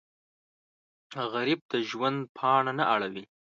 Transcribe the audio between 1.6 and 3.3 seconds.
د ژوند پاڼه نه اړوي